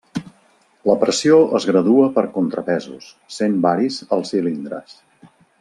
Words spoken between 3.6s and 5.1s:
varis els cilindres.